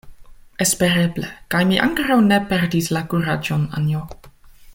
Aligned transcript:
Espereble; 0.63 1.29
kaj 1.55 1.61
mi 1.73 1.77
ankoraŭ 1.89 2.17
ne 2.31 2.41
perdis 2.53 2.91
la 2.99 3.05
kuraĝon, 3.13 3.69
Anjo. 3.81 4.05